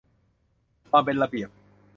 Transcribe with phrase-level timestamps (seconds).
[0.89, 1.49] ความเป็นระเบียบ